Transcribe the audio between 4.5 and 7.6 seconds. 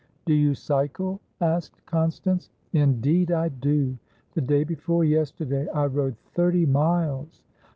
before yesterday I rode thirty miles.